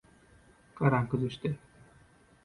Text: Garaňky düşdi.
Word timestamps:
Garaňky 0.79 1.21
düşdi. 1.23 1.51